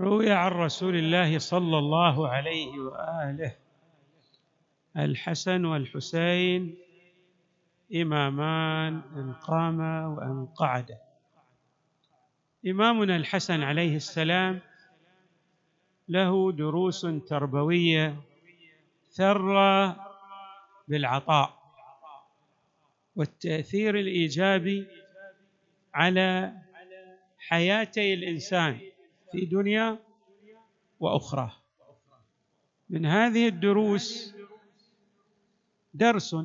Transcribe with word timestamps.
روي 0.00 0.30
عن 0.32 0.50
رسول 0.52 0.96
الله 0.96 1.38
صلى 1.38 1.78
الله 1.78 2.28
عليه 2.28 2.78
وآله 2.78 3.56
الحسن 4.96 5.64
والحسين 5.64 6.78
إمامان 7.94 9.02
إن 9.16 9.32
قاما 9.32 10.06
وإن 10.06 10.46
قعدا 10.46 10.98
إمامنا 12.66 13.16
الحسن 13.16 13.62
عليه 13.62 13.96
السلام 13.96 14.60
له 16.08 16.52
دروس 16.52 17.00
تربوية 17.28 18.16
ثرى 19.10 19.96
بالعطاء 20.88 21.60
والتأثير 23.16 23.98
الإيجابي 23.98 24.86
على 25.94 26.52
حياتي 27.38 28.14
الإنسان. 28.14 28.80
في 29.32 29.44
دنيا 29.46 29.98
وأخرى. 31.00 31.52
من 32.90 33.06
هذه 33.06 33.48
الدروس 33.48 34.34
درس 35.94 36.36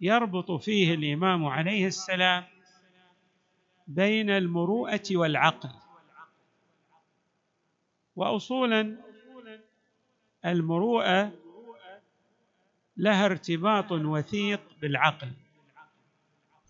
يربط 0.00 0.50
فيه 0.52 0.94
الإمام 0.94 1.46
عليه 1.46 1.86
السلام 1.86 2.44
بين 3.86 4.30
المروءة 4.30 5.02
والعقل. 5.10 5.70
واصولا 8.16 8.96
المروءة 10.44 11.32
لها 12.96 13.26
ارتباط 13.26 13.92
وثيق 13.92 14.60
بالعقل 14.80 15.32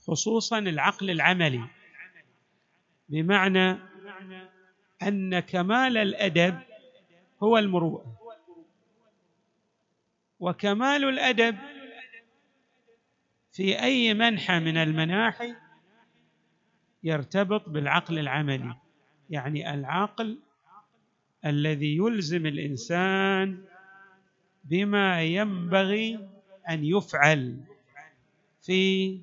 خصوصا 0.06 0.58
العقل 0.58 1.10
العملي 1.10 1.64
بمعنى 3.08 3.78
أن 5.02 5.38
كمال 5.40 5.96
الأدب 5.96 6.58
هو 7.42 7.58
المروءة. 7.58 8.18
وكمال 10.40 11.04
الأدب 11.04 11.56
في 13.52 13.82
أي 13.82 14.14
منحى 14.14 14.60
من 14.60 14.76
المناحي 14.76 15.54
يرتبط 17.02 17.68
بالعقل 17.68 18.18
العملي. 18.18 18.76
يعني 19.30 19.74
العقل 19.74 20.38
الذي 21.44 21.96
يلزم 21.96 22.46
الإنسان 22.46 23.64
بما 24.64 25.22
ينبغي 25.22 26.28
أن 26.68 26.84
يفعل 26.84 27.60
في 28.62 29.20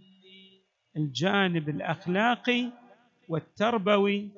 الجانب 0.98 1.70
الأخلاقي 1.70 2.72
والتربوي 3.30 4.30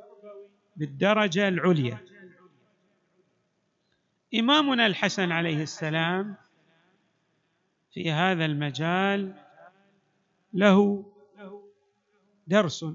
بالدرجة 0.77 1.47
العليا. 1.47 1.97
إمامنا 4.35 4.85
الحسن 4.85 5.31
عليه 5.31 5.63
السلام 5.63 6.35
في 7.93 8.11
هذا 8.11 8.45
المجال 8.45 9.33
له 10.53 11.05
درس 12.47 12.85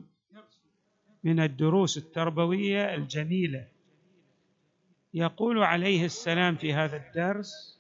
من 1.25 1.41
الدروس 1.41 1.99
التربوية 1.99 2.95
الجميلة. 2.95 3.69
يقول 5.15 5.63
عليه 5.63 6.05
السلام 6.05 6.57
في 6.57 6.75
هذا 6.75 6.97
الدرس 6.97 7.79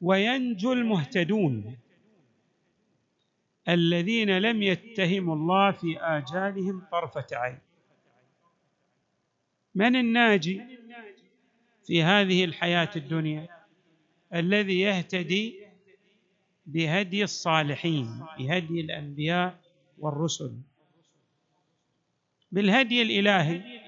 وينجو 0.00 0.72
المهتدون 0.72 1.78
الذين 3.68 4.38
لم 4.38 4.62
يتهموا 4.62 5.34
الله 5.34 5.72
في 5.72 5.98
آجالهم 6.00 6.86
طرفة 6.92 7.26
عين. 7.32 7.58
من 9.74 9.96
الناجي 9.96 10.62
في 11.86 12.02
هذه 12.02 12.44
الحياة 12.44 12.90
الدنيا 12.96 13.48
الذي 14.34 14.80
يهتدي 14.80 15.66
بهدي 16.66 17.24
الصالحين 17.24 18.24
بهدي 18.38 18.80
الأنبياء 18.80 19.60
والرسل. 19.98 20.58
بالهدي 22.52 23.02
الإلهي 23.02 23.80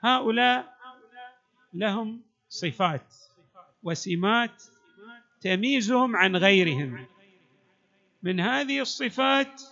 هؤلاء 0.00 0.78
لهم 1.74 2.22
صفات 2.48 3.14
وسمات 3.82 4.62
تميزهم 5.40 6.16
عن 6.16 6.36
غيرهم. 6.36 7.06
من 8.22 8.40
هذه 8.40 8.80
الصفات 8.80 9.62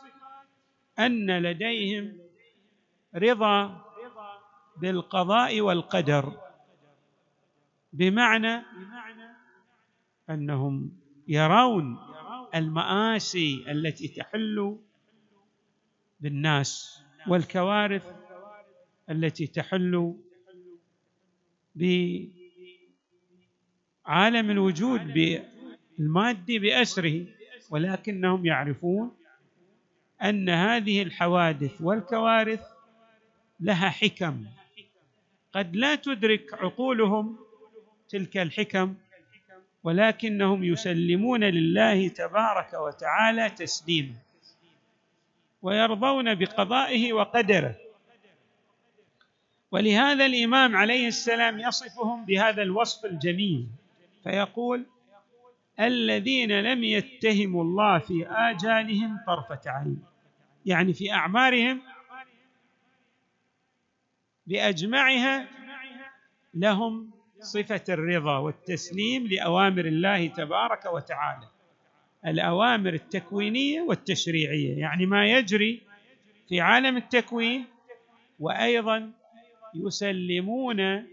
أن 0.98 1.38
لديهم 1.42 2.18
رضا 3.14 3.85
بالقضاء 4.80 5.60
والقدر. 5.60 6.40
بمعنى 7.92 8.62
أنهم 10.30 10.92
يرون 11.28 11.98
المآسي 12.54 13.64
التي 13.68 14.08
تحل 14.08 14.78
بالناس 16.20 17.02
والكوارث 17.28 18.14
التي 19.10 19.46
تحل 19.46 20.14
بعالم 21.74 22.10
الوجود 24.50 25.00
بالمادي 25.98 26.58
بأسره. 26.58 27.26
ولكنهم 27.70 28.46
يعرفون 28.46 29.16
أن 30.22 30.48
هذه 30.48 31.02
الحوادث 31.02 31.80
والكوارث 31.80 32.60
لها 33.60 33.88
حكم. 33.88 34.46
قد 35.56 35.76
لا 35.76 35.94
تدرك 35.94 36.54
عقولهم 36.54 37.36
تلك 38.08 38.36
الحكم 38.36 38.94
ولكنهم 39.84 40.64
يسلمون 40.64 41.44
لله 41.44 42.08
تبارك 42.08 42.74
وتعالى 42.74 43.50
تسليما 43.50 44.14
ويرضون 45.62 46.34
بقضائه 46.34 47.12
وقدره. 47.12 47.74
ولهذا 49.70 50.26
الإمام 50.26 50.76
عليه 50.76 51.08
السلام 51.08 51.60
يصفهم 51.60 52.24
بهذا 52.24 52.62
الوصف 52.62 53.04
الجميل 53.04 53.66
فيقول 54.24 54.86
الذين 55.80 56.60
لم 56.60 56.84
يتهموا 56.84 57.64
الله 57.64 57.98
في 57.98 58.26
آجالهم 58.26 59.18
طرفة 59.26 59.60
عين 59.66 60.02
يعني 60.66 60.92
في 60.92 61.12
أعمارهم 61.12 61.82
بأجمعها 64.46 65.48
لهم 66.54 67.10
صفة 67.40 67.84
الرضا 67.88 68.38
والتسليم 68.38 69.26
لأوامر 69.26 69.84
الله 69.84 70.26
تبارك 70.26 70.84
وتعالى. 70.86 71.48
الأوامر 72.26 72.94
التكوينية 72.94 73.80
والتشريعية 73.80 74.78
يعني 74.78 75.06
ما 75.06 75.26
يجري 75.26 75.82
في 76.48 76.60
عالم 76.60 76.96
التكوين 76.96 77.64
وأيضا 78.40 79.12
يسلمون 79.74 81.06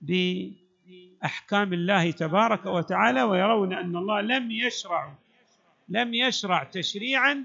بأحكام 0.00 1.72
الله 1.72 2.10
تبارك 2.10 2.66
وتعالى 2.66 3.22
ويرون 3.22 3.72
أن 3.72 3.96
الله 3.96 4.20
لم 4.20 4.50
يشرع 4.50 5.14
لم 5.88 6.14
يشرع 6.14 6.64
تشريعا 6.64 7.44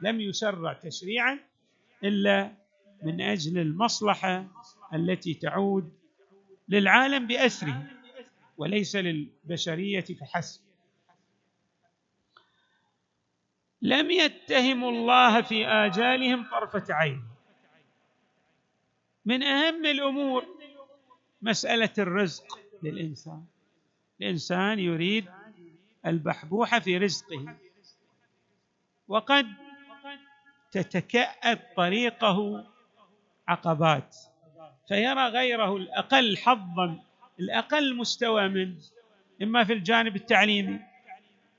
لم 0.00 0.20
يشرع 0.20 0.72
تشريعا 0.72 1.38
إلا 2.04 2.52
من 3.02 3.20
أجل 3.20 3.58
المصلحة 3.58 4.46
التي 4.94 5.34
تعود 5.34 5.92
للعالم 6.68 7.26
باسره 7.26 7.86
وليس 8.56 8.96
للبشرية 8.96 10.04
فحسب 10.04 10.60
لم 13.82 14.10
يتهموا 14.10 14.90
الله 14.90 15.42
في 15.42 15.66
آجالهم 15.66 16.50
طرفة 16.50 16.94
عين. 16.94 17.22
من 19.24 19.42
أهم 19.42 19.86
الأمور 19.86 20.46
مسألة 21.42 21.92
الرزق 21.98 22.58
للإنسان. 22.82 23.44
الإنسان 24.20 24.78
يريد 24.78 25.26
البحبوحه 26.06 26.80
في 26.80 26.98
رزقه. 26.98 27.56
وقد 29.08 29.46
تتكأد 30.72 31.74
طريقه 31.76 32.66
عقبات. 33.48 34.16
فيرى 34.88 35.28
غيره 35.28 35.76
الأقل 35.76 36.36
حظا 36.36 37.02
الأقل 37.40 37.96
مستوى 37.96 38.48
منه 38.48 38.76
إما 39.42 39.64
في 39.64 39.72
الجانب 39.72 40.16
التعليمي 40.16 40.80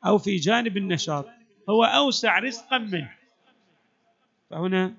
أو 0.06 0.18
في 0.18 0.36
جانب 0.36 0.78
النشاط. 0.78 1.26
هو 1.70 1.84
أوسع 1.84 2.40
رزقا 2.40 2.78
منه. 2.78 3.14
فهنا 4.50 4.94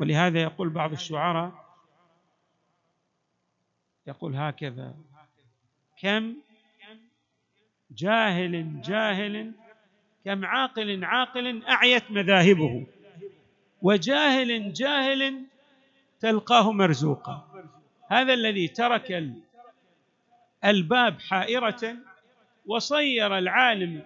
ولهذا 0.00 0.42
يقول 0.42 0.68
بعض 0.68 0.92
الشعراء 0.92 1.68
يقول 4.06 4.36
هكذا 4.36 4.94
كم 6.00 6.34
جاهل 7.90 8.82
جاهل 8.82 9.52
كم 10.24 10.44
عاقل 10.44 11.04
عاقل 11.04 11.64
أعيت 11.64 12.10
مذاهبه 12.10 12.86
وجاهل 13.82 14.72
جاهل 14.72 15.44
تلقاه 16.20 16.72
مرزوقا. 16.72 17.64
هذا 18.10 18.34
الذي 18.34 18.68
ترك 18.68 19.24
الباب 20.64 21.20
حائرة 21.20 21.96
وصير 22.66 23.38
العالم 23.38 24.02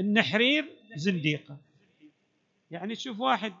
النحرير 0.00 0.68
زنديقا. 0.94 1.56
يعني 2.70 2.94
تشوف 2.94 3.20
واحد 3.20 3.52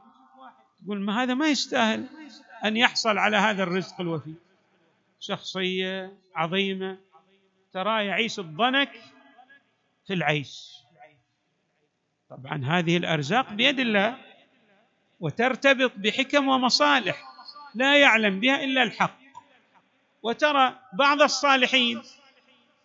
تقول 0.84 1.00
ما 1.00 1.22
هذا 1.22 1.34
ما 1.34 1.48
يستاهل 1.48 2.06
أن 2.64 2.76
يحصل 2.76 3.18
على 3.18 3.36
هذا 3.36 3.62
الرزق 3.62 4.00
الوفي. 4.00 4.34
شخصية 5.20 6.12
عظيمة 6.34 6.98
تراه 7.72 8.00
يعيش 8.00 8.38
الضنك 8.38 8.90
في 10.06 10.14
العيش. 10.14 10.72
طبعا 12.30 12.64
هذه 12.64 12.96
الأرزاق 12.96 13.52
بيد 13.52 13.78
الله 13.80 14.18
وترتبط 15.20 15.92
بحكم 15.96 16.48
ومصالح. 16.48 17.27
لا 17.74 17.96
يعلم 17.96 18.40
بها 18.40 18.64
إلا 18.64 18.82
الحق. 18.82 19.18
وترى 20.22 20.78
بعض 20.92 21.22
الصالحين 21.22 22.02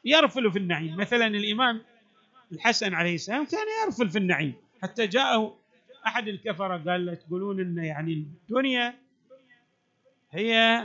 يرفل 0.05 0.51
في 0.51 0.59
النعيم. 0.59 0.97
مثلا 0.97 1.27
الإمام 1.27 1.81
الحسن 2.51 2.93
عليه 2.93 3.15
السلام 3.15 3.45
كان 3.45 3.67
يرفل 3.85 4.09
في 4.09 4.17
النعيم. 4.17 4.53
حتى 4.81 5.07
جاءه 5.07 5.57
أحد 6.07 6.27
الكفره 6.27 6.77
قال 6.77 7.05
له 7.05 7.13
تقولون 7.13 7.59
إن 7.59 7.83
يعني 7.83 8.13
الدنيا 8.13 8.95
هي 10.31 10.83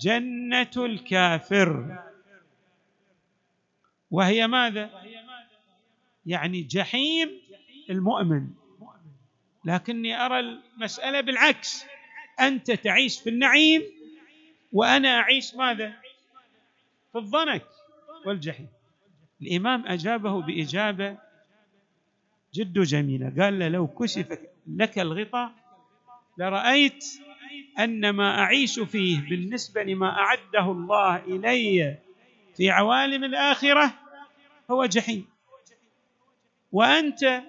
جنة 0.00 0.70
الكافر. 0.76 1.98
وهي 4.10 4.46
ماذا؟ 4.46 4.90
يعني 6.26 6.62
جحيم 6.62 7.40
المؤمن. 7.90 8.48
لكني 9.64 10.26
أرى 10.26 10.40
المسألة 10.40 11.20
بالعكس. 11.20 11.84
أنت 12.40 12.70
تعيش 12.70 13.20
في 13.20 13.30
النعيم 13.30 13.82
وأنا 14.72 15.08
أعيش 15.20 15.54
ماذا؟ 15.54 15.92
في 17.12 17.18
الضنك 17.18 17.66
والجحيم. 18.26 18.68
الإمام 19.42 19.86
أجابه 19.86 20.42
بإجابة 20.42 21.16
جد 22.54 22.78
جميلة. 22.78 23.32
قال 23.44 23.58
له 23.58 23.68
لو 23.68 23.86
كشف 23.86 24.38
لك 24.76 24.98
الغطاء 24.98 25.52
لرأيت 26.38 27.04
أن 27.78 28.10
ما 28.10 28.38
أعيش 28.38 28.80
فيه 28.80 29.20
بالنسبة 29.20 29.82
لما 29.82 30.08
أعده 30.18 30.72
الله 30.72 31.16
إلي 31.16 31.96
في 32.56 32.70
عوالم 32.70 33.24
الآخرة 33.24 33.94
هو 34.70 34.86
جحيم. 34.86 35.26
وأنت 36.72 37.42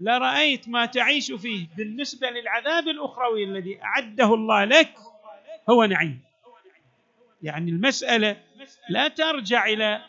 لرأيت 0.00 0.68
ما 0.68 0.86
تعيش 0.86 1.32
فيه 1.32 1.66
بالنسبة 1.76 2.30
للعذاب 2.30 2.88
الأخروي 2.88 3.44
الذي 3.44 3.82
أعده 3.82 4.34
الله 4.34 4.64
لك 4.64 4.94
هو 5.70 5.84
نعيم. 5.84 6.20
يعني 7.42 7.70
المسألة 7.70 8.36
لا 8.88 9.08
ترجع 9.08 9.66
إلى 9.66 10.04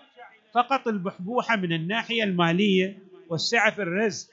فقط 0.54 0.88
البحبوحة 0.88 1.56
من 1.56 1.74
الناحية 1.74 2.24
المالية 2.24 2.98
والسعة 3.30 3.72
في 3.72 3.82
الرزق. 3.82 4.30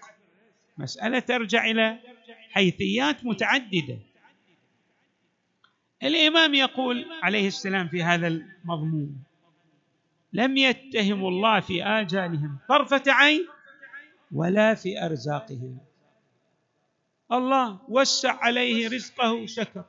مسألة 0.79 1.19
ترجع 1.19 1.71
إلى 1.71 1.99
حيثيات 2.51 3.25
متعددة. 3.25 3.99
الإمام 6.03 6.55
يقول 6.55 7.07
عليه 7.23 7.47
السلام 7.49 7.89
في 7.89 8.03
هذا 8.03 8.27
المضمون 8.27 9.25
لم 10.33 10.57
يتهم 10.57 11.25
الله 11.27 11.61
في 11.61 11.85
آجالهم 11.85 12.59
طرفة 12.69 13.03
عين 13.07 13.47
ولا 14.33 14.75
في 14.75 15.05
أرزاقهم 15.05 15.79
الله 17.33 17.79
وسع 17.89 18.45
عليه 18.45 18.89
رزقه 18.89 19.47
شكر. 19.47 19.85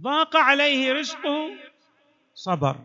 ضاق 0.00 0.36
عليه 0.36 0.92
رزقه 0.92 1.56
صبر. 2.34 2.76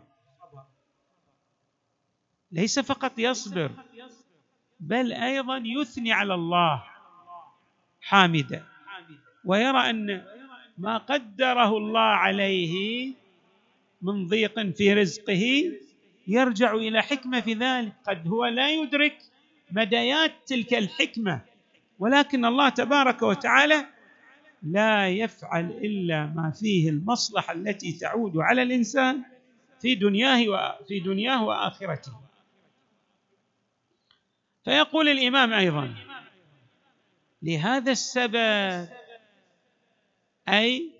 ليس 2.52 2.78
فقط 2.78 3.18
يصبر 3.18 3.70
بل 4.80 5.12
أيضا 5.12 5.62
يثني 5.64 6.12
على 6.12 6.34
الله 6.34 6.84
حامدا. 8.00 8.64
ويرى 9.44 9.90
أن 9.90 10.24
ما 10.78 10.98
قدره 10.98 11.76
الله 11.76 12.00
عليه 12.00 13.12
من 14.02 14.26
ضيق 14.28 14.60
في 14.60 14.94
رزقه 14.94 15.72
يرجع 16.26 16.74
إلى 16.74 17.02
حكمة 17.02 17.40
في 17.40 17.54
ذلك. 17.54 17.92
قد 18.06 18.28
هو 18.28 18.44
لا 18.44 18.70
يدرك 18.70 19.18
مديات 19.74 20.32
تلك 20.46 20.74
الحكمة 20.74 21.40
ولكن 21.98 22.44
الله 22.44 22.68
تبارك 22.68 23.22
وتعالى 23.22 23.86
لا 24.62 25.08
يفعل 25.08 25.64
إلا 25.70 26.26
ما 26.26 26.50
فيه 26.50 26.90
المصلحة 26.90 27.52
التي 27.52 27.92
تعود 27.92 28.36
على 28.36 28.62
الإنسان 28.62 29.22
في 29.80 29.94
دنياه 29.94 30.48
وفي 30.48 31.00
دنياه 31.00 31.44
وآخرته. 31.44 32.12
فيقول 34.64 35.08
الإمام 35.08 35.52
أيضا 35.52 35.94
لهذا 37.42 37.92
السبب 37.92 38.88
أي 40.48 40.90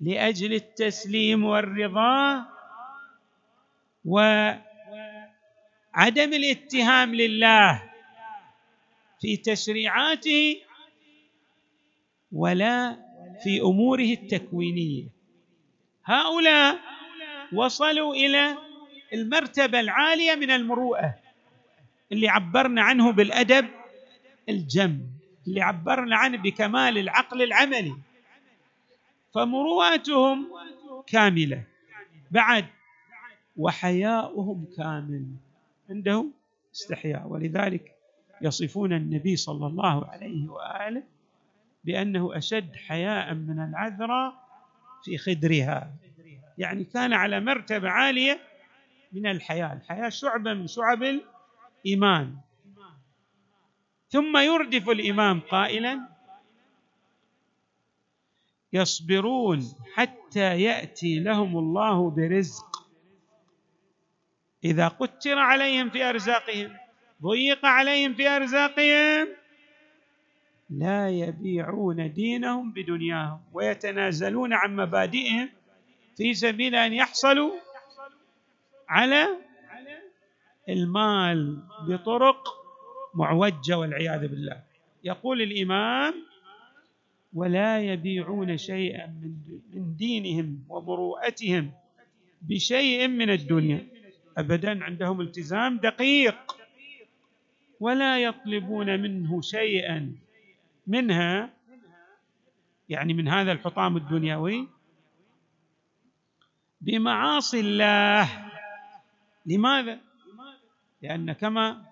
لأجل 0.00 0.52
التسليم 0.54 1.44
والرضا 1.44 2.46
وعدم 5.94 6.32
الاتهام 6.32 7.14
لله 7.14 7.82
في 9.20 9.36
تشريعاته 9.36 10.60
ولا 12.32 12.96
في 13.42 13.60
أموره 13.60 14.04
التكوينية. 14.04 15.04
هؤلاء 16.04 16.78
وصلوا 17.52 18.14
إلى 18.14 18.56
المرتبة 19.12 19.80
العالية 19.80 20.34
من 20.34 20.50
المروءة 20.50 21.14
اللي 22.12 22.28
عبرنا 22.28 22.82
عنه 22.82 23.12
بالأدب 23.12 23.68
الجم 24.48 25.00
اللي 25.46 25.60
عبرنا 25.60 26.16
عنه 26.16 26.38
بكمال 26.38 26.98
العقل 26.98 27.42
العملي. 27.42 27.96
فمروءتهم 29.34 30.48
كاملة. 31.06 31.64
بعد 32.30 32.66
وحياؤهم 33.56 34.66
كامل. 34.76 35.26
عندهم 35.90 36.32
استحياء. 36.74 37.26
ولذلك 37.26 37.96
يصفون 38.42 38.92
النبي 38.92 39.36
صلى 39.36 39.66
الله 39.66 40.06
عليه 40.06 40.48
وآله 40.48 41.02
بأنه 41.84 42.36
أشد 42.38 42.76
حياء 42.76 43.34
من 43.34 43.58
العذراء 43.60 44.34
في 45.04 45.18
خدرها. 45.18 45.92
يعني 46.58 46.84
كان 46.84 47.12
على 47.12 47.40
مرتبة 47.40 47.88
عالية 47.88 48.40
من 49.12 49.26
الحياء. 49.26 49.72
الحياء 49.72 50.10
شعبة 50.10 50.54
من 50.54 50.66
شعب 50.66 51.02
الإيمان. 51.84 52.36
ثم 54.08 54.36
يردف 54.36 54.88
الإمام 54.88 55.40
قائلا 55.40 56.08
يصبرون 58.72 59.74
حتى 59.94 60.62
يأتي 60.62 61.18
لهم 61.18 61.58
الله 61.58 62.10
برزق. 62.10 62.69
إذا 64.64 64.88
قتر 64.88 65.38
عليهم 65.38 65.90
في 65.90 66.04
ارزاقهم 66.04 66.76
ضيق 67.22 67.66
عليهم 67.66 68.14
في 68.14 68.28
ارزاقهم 68.28 69.28
لا 70.70 71.10
يبيعون 71.10 72.12
دينهم 72.12 72.72
بدنياهم 72.72 73.40
ويتنازلون 73.52 74.52
عن 74.52 74.76
مبادئهم 74.76 75.48
في 76.16 76.34
سبيل 76.34 76.74
ان 76.74 76.92
يحصلوا 76.92 77.52
على 78.88 79.28
المال 80.68 81.58
بطرق 81.88 82.48
معوجه 83.14 83.78
والعياذ 83.78 84.28
بالله. 84.28 84.62
يقول 85.04 85.42
الإمام 85.42 86.14
ولا 87.34 87.80
يبيعون 87.80 88.56
شيئا 88.56 89.06
من 89.74 89.96
دينهم 89.96 90.64
ومروءتهم 90.68 91.72
بشيء 92.42 93.08
من 93.08 93.30
الدنيا. 93.30 93.99
ابدا 94.40 94.84
عندهم 94.84 95.20
التزام 95.20 95.78
دقيق 95.78 96.56
ولا 97.80 98.22
يطلبون 98.22 99.00
منه 99.00 99.40
شيئا. 99.40 100.14
منها 100.86 101.50
يعني 102.88 103.14
من 103.14 103.28
هذا 103.28 103.52
الحطام 103.52 103.96
الدنيوي 103.96 104.68
بمعاصي 106.80 107.60
الله. 107.60 108.50
لماذا؟ 109.46 109.98
لأن 111.02 111.32
كما 111.32 111.84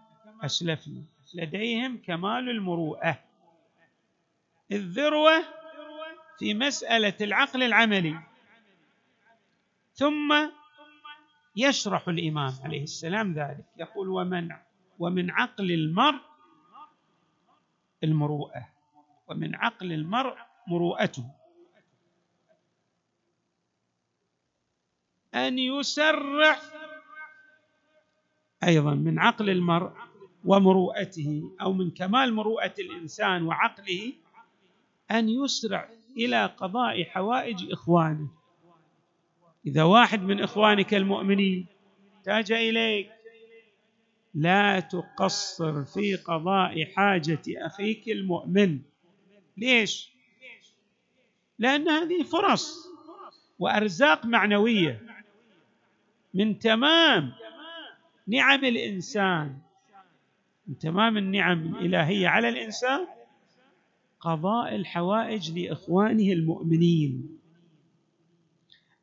أسلفنا 0.43 1.03
لديهم 1.35 2.03
كمال 2.07 2.49
المروءة. 2.49 3.19
الذروه 4.73 5.45
في 6.39 6.55
مسألة 6.55 7.15
العقل 7.21 7.63
العملي. 7.63 8.19
ثم 9.95 10.51
يشرح 11.59 12.09
الإمام 12.09 12.53
عليه 12.65 12.83
السلام 12.83 13.35
ذلك. 13.35 13.65
يقول 13.77 14.09
ومن 14.09 14.49
ومن 14.99 15.31
عقل 15.31 15.73
المرء 15.73 16.21
المروءة 18.05 18.69
ومن 19.29 19.55
عقل 19.55 19.93
المرء 19.93 20.37
مروءته. 20.69 21.25
أن 25.35 25.59
يسرع 25.59 26.57
أيضا 28.65 28.95
من 28.95 29.19
عقل 29.19 29.51
المرء 29.51 29.93
ومروءته 30.45 31.57
أو 31.61 31.73
من 31.73 31.91
كمال 31.91 32.35
مروءة 32.35 32.75
الإنسان 32.79 33.43
وعقله 33.43 34.13
أن 35.11 35.29
يسرع 35.29 35.89
إلى 36.17 36.47
قضاء 36.47 37.05
حوائج 37.05 37.73
إخوانه. 37.73 38.38
إذا 39.67 39.83
واحد 39.83 40.23
من 40.23 40.41
إخوانك 40.41 40.95
المؤمنين 40.95 41.67
احتاج 42.19 42.53
إليك 42.53 43.11
لا 44.35 44.81
تقصر 44.81 45.85
في 45.85 46.17
قضاء 46.17 46.85
حاجة 46.85 47.43
أخيك 47.49 48.09
المؤمن. 48.09 48.79
ليش؟ 49.57 50.11
لأن 51.59 51.89
هذه 51.89 52.23
فرص 52.23 52.89
وأرزاق 53.59 54.27
معنوية. 54.27 55.03
من 56.35 56.59
تمام 56.59 57.33
نعم 58.27 58.65
الإنسان 58.65 59.59
من 60.67 60.79
تمام 60.79 61.17
النعم 61.17 61.75
الإلهية 61.75 62.29
على 62.29 62.49
الإنسان 62.49 63.07
قضاء 64.21 64.75
الحوائج 64.75 65.59
لإخوانه 65.59 66.33
المؤمنين. 66.33 67.38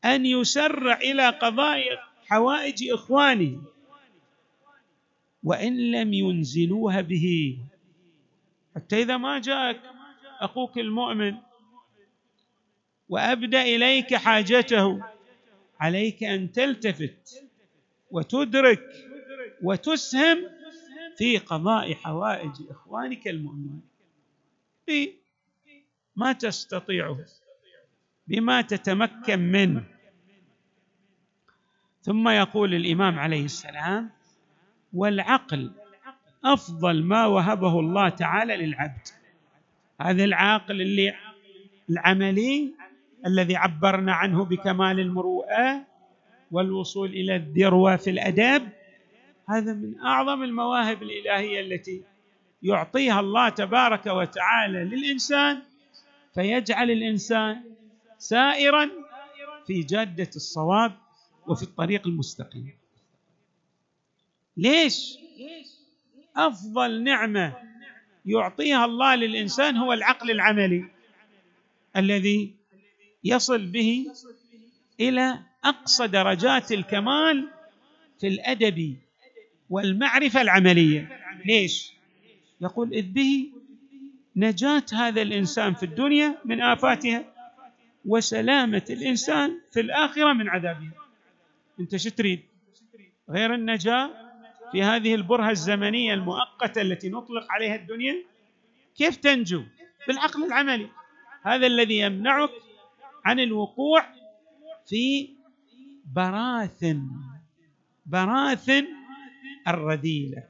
أن 0.05 0.25
يسرع 0.25 0.97
إلى 0.97 1.29
قضاء 1.29 1.79
حوائج 2.25 2.89
اخوانه 2.91 3.61
وإن 5.43 5.91
لم 5.91 6.13
ينزلوها 6.13 7.01
به. 7.01 7.57
حتى 8.75 9.01
إذا 9.01 9.17
ما 9.17 9.39
جاءك 9.39 9.81
أخوك 10.39 10.77
المؤمن 10.77 11.35
وأبدأ 13.09 13.61
إليك 13.61 14.15
حاجته 14.15 15.03
عليك 15.79 16.23
أن 16.23 16.51
تلتفت 16.51 17.43
وتدرك 18.11 18.83
وتسهم 19.63 20.49
في 21.17 21.37
قضاء 21.37 21.93
حوائج 21.93 22.51
إخوانك 22.69 23.27
المؤمنين. 23.27 23.81
بما 24.87 26.33
تستطيعه 26.33 27.25
بما 28.27 28.61
تتمكن 28.61 29.39
منه. 29.39 29.94
ثم 32.05 32.29
يقول 32.29 32.73
الإمام 32.73 33.19
عليه 33.19 33.45
السلام 33.45 34.09
والعقل 34.93 35.71
أفضل 36.45 37.03
ما 37.03 37.25
وهبه 37.25 37.79
الله 37.79 38.09
تعالى 38.09 38.57
للعبد. 38.57 39.07
هذا 40.01 40.23
العاقل 40.23 40.81
اللي 40.81 41.13
العملي 41.89 42.73
الذي 43.25 43.55
عبرنا 43.55 44.13
عنه 44.13 44.45
بكمال 44.45 44.99
المروءة 44.99 45.83
والوصول 46.51 47.09
إلى 47.09 47.35
الذروة 47.35 47.95
في 47.95 48.09
الادب 48.09 48.69
هذا 49.49 49.73
من 49.73 49.99
أعظم 49.99 50.43
المواهب 50.43 51.03
الإلهية 51.03 51.61
التي 51.61 52.01
يعطيها 52.63 53.19
الله 53.19 53.49
تبارك 53.49 54.05
وتعالى 54.05 54.83
للإنسان 54.83 55.61
فيجعل 56.35 56.91
الإنسان 56.91 57.61
سائرا 58.17 58.89
في 59.67 59.81
جادة 59.81 60.29
الصواب 60.35 61.04
وفي 61.47 61.63
الطريق 61.63 62.07
المستقيم. 62.07 62.73
ليش؟ 64.57 65.17
أفضل 66.35 67.03
نعمة 67.03 67.53
يعطيها 68.25 68.85
الله 68.85 69.15
للإنسان 69.15 69.77
هو 69.77 69.93
العقل 69.93 70.31
العملي 70.31 70.85
الذي 71.97 72.53
يصل 73.23 73.65
به 73.65 74.05
إلى 74.99 75.39
أقصى 75.63 76.07
درجات 76.07 76.71
الكمال 76.71 77.49
في 78.19 78.27
الأدب 78.27 78.95
والمعرفة 79.69 80.41
العملية. 80.41 81.19
ليش؟ 81.45 81.93
يقول 82.61 82.93
إذ 82.93 83.11
به 83.11 83.51
نجاة 84.35 84.85
هذا 84.93 85.21
الإنسان 85.21 85.73
في 85.73 85.83
الدنيا 85.83 86.37
من 86.45 86.61
آفاتها 86.61 87.25
وسلامة 88.05 88.85
الإنسان 88.89 89.59
في 89.71 89.79
الآخرة 89.79 90.33
من 90.33 90.49
عذابها. 90.49 90.91
انت 91.79 91.95
شو 91.95 92.09
تريد؟ 92.09 92.43
غير 93.29 93.53
النجاة 93.53 94.09
في 94.71 94.83
هذه 94.83 95.15
البرهة 95.15 95.49
الزمنية 95.49 96.13
المؤقتة 96.13 96.81
التي 96.81 97.09
نطلق 97.09 97.51
عليها 97.51 97.75
الدنيا؟ 97.75 98.15
كيف 98.95 99.15
تنجو؟ 99.15 99.63
بالعقل 100.07 100.43
العملي. 100.43 100.89
هذا 101.43 101.67
الذي 101.67 101.99
يمنعك 101.99 102.49
عن 103.25 103.39
الوقوع 103.39 104.05
في 104.85 105.29
براثن 106.13 107.07
براثن 108.05 108.87
الرذيلة 109.67 110.43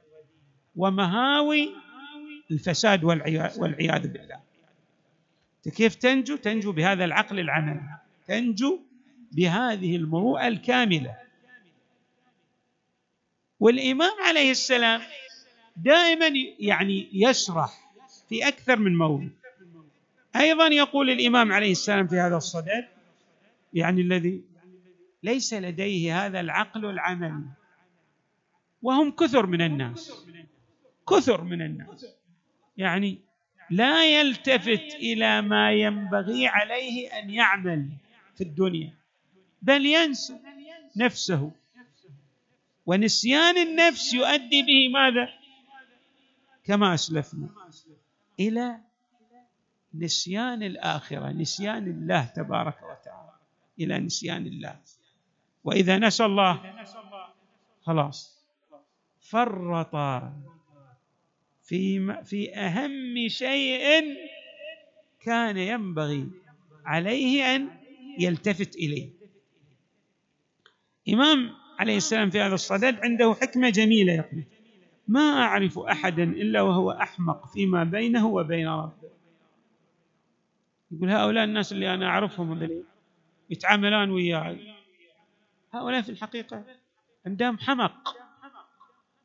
ومهاوي 0.76 1.70
الفساد 2.50 3.04
والعياذ 3.04 4.08
بالله. 4.08 4.40
كيف 5.76 5.94
تنجو؟ 5.94 6.36
تنجو 6.36 6.72
بهذا 6.72 7.04
العقل 7.04 7.40
العملي. 7.40 7.98
تنجو 8.26 8.80
بهذه 9.36 9.96
المروءة 9.96 10.48
الكاملة. 10.48 11.16
والإمام 13.60 14.22
عليه 14.26 14.50
السلام 14.50 15.00
دائما 15.76 16.26
يعني 16.58 17.08
يشرح 17.12 17.92
في 18.28 18.48
أكثر 18.48 18.78
من 18.78 18.96
موضع 18.98 19.26
أيضا 20.36 20.66
يقول 20.66 21.10
الإمام 21.10 21.52
عليه 21.52 21.72
السلام 21.72 22.06
في 22.06 22.16
هذا 22.16 22.36
الصدد 22.36 22.88
يعني 23.74 24.00
الذي 24.00 24.44
ليس 25.22 25.54
لديه 25.54 26.26
هذا 26.26 26.40
العقل 26.40 26.84
العملي 26.84 27.44
وهم 28.82 29.10
كثر 29.10 29.46
من 29.46 29.62
الناس 29.62 30.26
كثر 31.10 31.44
من 31.44 31.62
الناس. 31.62 32.06
يعني 32.76 33.18
لا 33.70 34.20
يلتفت 34.20 34.94
إلى 34.94 35.42
ما 35.42 35.72
ينبغي 35.72 36.46
عليه 36.46 37.18
أن 37.18 37.30
يعمل 37.30 37.88
في 38.34 38.44
الدنيا. 38.44 38.92
بل 39.66 39.86
ينسى 39.86 40.38
نفسه. 40.96 41.52
ونسيان 42.86 43.58
النفس 43.58 44.14
يؤدي 44.14 44.62
به 44.62 44.88
ماذا؟ 44.92 45.28
كما 46.64 46.94
أسلفنا. 46.94 47.48
إلى 48.40 48.80
نسيان 49.94 50.62
الآخرة 50.62 51.32
نسيان 51.32 51.86
الله 51.90 52.24
تبارك 52.24 52.76
وتعالى. 52.76 53.32
إلى 53.80 53.98
نسيان 53.98 54.46
الله. 54.46 54.80
وإذا 55.64 55.98
نسى 55.98 56.24
الله 56.24 56.84
خلاص 57.82 58.36
فرط 59.20 59.96
في 61.62 62.14
في 62.24 62.54
أهم 62.54 63.28
شيء 63.28 64.16
كان 65.20 65.56
ينبغي 65.56 66.30
عليه 66.84 67.56
أن 67.56 67.70
يلتفت 68.18 68.76
إليه. 68.76 69.15
إمام 71.08 71.52
عليه 71.78 71.96
السلام 71.96 72.30
في 72.30 72.40
هذا 72.40 72.54
الصدد 72.54 73.00
عنده 73.04 73.34
حكمة 73.40 73.70
جميلة 73.70 74.12
يقول 74.12 74.44
ما 75.08 75.20
أعرف 75.20 75.78
أحدا 75.78 76.22
إلا 76.22 76.62
وهو 76.62 76.90
أحمق 76.90 77.46
فيما 77.52 77.84
بينه 77.84 78.26
وبين 78.26 78.68
ربه. 78.68 79.10
يقول 80.90 81.10
هؤلاء 81.10 81.44
الناس 81.44 81.72
اللي 81.72 81.94
أنا 81.94 82.06
أعرفهم 82.06 82.52
اللي 82.52 82.82
يتعاملان 83.50 84.10
وياي 84.10 84.74
هؤلاء 85.72 86.02
في 86.02 86.08
الحقيقة 86.08 86.64
عندهم 87.26 87.58
حمق 87.58 88.16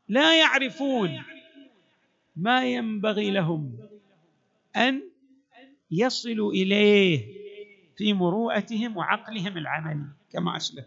لا 0.07 0.39
يعرفون 0.39 1.23
ما 2.35 2.65
ينبغي 2.65 3.31
لهم 3.31 3.77
أن 4.75 5.01
يصل 5.91 6.49
إليه 6.53 7.41
في 7.97 8.13
مروءتهم 8.13 8.97
وعقلهم 8.97 9.57
العملي 9.57 10.05
كما 10.31 10.57
اسلف 10.57 10.85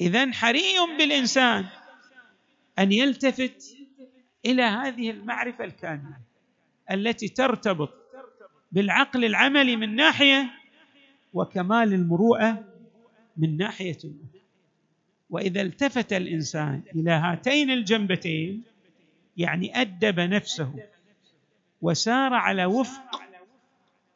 إذا 0.00 0.32
حري 0.32 0.74
بالإنسان 0.98 1.64
أن 2.78 2.92
يلتفت 2.92 3.76
إلى 4.46 4.62
هذه 4.62 5.10
المعرفة 5.10 5.64
الكاملة 5.64 6.16
التي 6.90 7.28
ترتبط 7.28 7.94
بالعقل 8.72 9.24
العملي 9.24 9.76
من 9.76 9.94
ناحية 9.96 10.50
وكمال 11.32 11.94
المروءة 11.94 12.64
من 13.36 13.56
ناحية 13.56 13.98
أخرى 13.98 14.40
وإذا 15.30 15.62
التفت 15.62 16.12
الإنسان 16.12 16.82
إلى 16.94 17.10
هاتين 17.10 17.70
الجنبتين 17.70 18.62
يعني 19.36 19.80
أدب 19.80 20.20
نفسه 20.20 20.74
وسار 21.82 22.34
على 22.34 22.64
وفق 22.64 23.22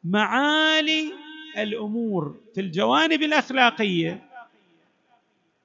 معالي 0.03 1.13
الأمور 1.57 2.37
في 2.55 2.61
الجوانب 2.61 3.21
الأخلاقية 3.23 4.28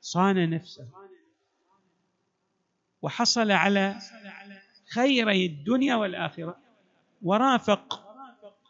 صان 0.05 0.51
نفسه. 0.51 0.87
وحصل 3.03 3.51
على 3.51 3.97
خيري 4.93 5.47
الدنيا 5.47 5.95
والآخرة. 5.95 6.57
ورافق 7.23 8.03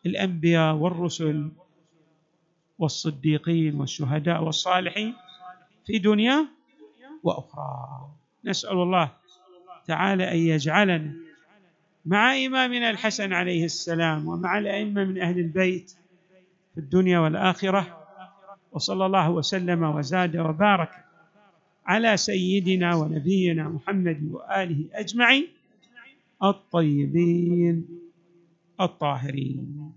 الأنبياء 0.06 0.74
والرسل 0.74 1.50
والصديقين 2.78 3.80
والشهداء 3.80 4.42
والصالحين 4.42 5.14
في 5.86 5.98
دنيا 5.98 6.46
وأخرى. 7.22 8.08
نسأل 8.44 8.72
الله 8.82 9.10
تعالى 9.86 10.32
أن 10.32 10.38
يجعلنا 10.38 11.12
مع 12.06 12.36
إمامنا 12.36 12.90
الحسن 12.90 13.32
عليه 13.32 13.64
السلام 13.64 14.28
ومع 14.28 14.58
الأئمة 14.58 15.04
من 15.04 15.20
أهل 15.20 15.38
البيت 15.38 15.96
في 16.74 16.80
الدنيا 16.80 17.18
والآخرة. 17.18 18.00
وصلى 18.72 19.06
الله 19.06 19.30
وسلم 19.30 19.82
وزاد 19.82 20.36
وبارك 20.36 21.03
على 21.86 22.16
سيدنا 22.16 22.94
ونبينا 22.94 23.68
محمد 23.68 24.20
وآله 24.32 24.84
أجمعين 24.92 25.46
الطيبين 26.42 27.88
الطاهرين. 28.80 29.92